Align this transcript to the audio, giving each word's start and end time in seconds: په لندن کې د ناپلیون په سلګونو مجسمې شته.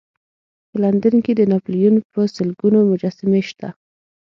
په 0.69 0.75
لندن 0.83 1.15
کې 1.25 1.33
د 1.35 1.41
ناپلیون 1.51 1.95
په 2.13 2.21
سلګونو 2.35 2.79
مجسمې 2.91 3.41
شته. 3.49 3.69